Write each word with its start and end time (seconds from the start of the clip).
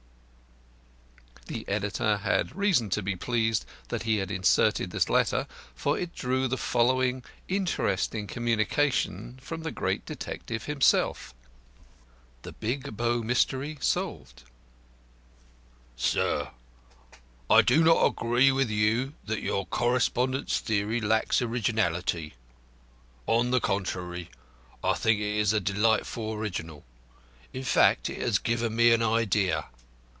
P.]" 1.47 1.57
The 1.65 1.69
editor 1.73 2.17
had 2.17 2.55
reason 2.55 2.89
to 2.91 3.01
be 3.03 3.17
pleased 3.17 3.65
that 3.89 4.03
he 4.03 4.21
inserted 4.21 4.91
this 4.91 5.09
letter, 5.09 5.47
for 5.75 5.99
it 5.99 6.15
drew 6.15 6.47
the 6.47 6.57
following 6.57 7.23
interesting 7.49 8.25
communication 8.25 9.37
from 9.41 9.63
the 9.63 9.71
great 9.71 10.05
detective 10.05 10.63
himself: 10.63 11.33
"THE 12.43 12.53
BIG 12.53 12.95
BOW 12.95 13.23
MYSTERY 13.23 13.79
SOLVED 13.81 14.43
"Sir, 15.97 16.51
I 17.49 17.61
do 17.61 17.83
not 17.83 18.05
agree 18.05 18.53
with 18.53 18.69
you 18.69 19.11
that 19.25 19.41
your 19.41 19.65
correspondent's 19.65 20.59
theory 20.61 21.01
lacks 21.01 21.41
originality. 21.41 22.35
On 23.27 23.51
the 23.51 23.59
contrary, 23.59 24.29
I 24.81 24.93
think 24.93 25.19
it 25.19 25.35
is 25.37 25.51
delightfully 25.51 26.37
original. 26.37 26.85
In 27.51 27.63
fact 27.65 28.09
it 28.09 28.21
has 28.21 28.37
given 28.39 28.73
me 28.73 28.93
an 28.93 29.03
idea. 29.03 29.65